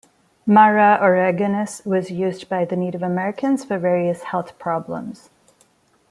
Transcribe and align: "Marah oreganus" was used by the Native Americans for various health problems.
"Marah 0.47 0.97
oreganus" 0.99 1.85
was 1.85 2.09
used 2.09 2.49
by 2.49 2.65
the 2.65 2.75
Native 2.75 3.03
Americans 3.03 3.63
for 3.63 3.77
various 3.77 4.23
health 4.23 4.57
problems. 4.57 5.29